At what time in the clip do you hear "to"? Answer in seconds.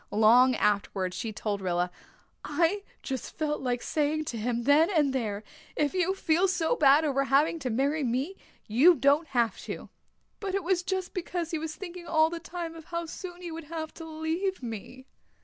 4.33-4.37, 7.59-7.69, 9.59-9.89, 13.93-14.03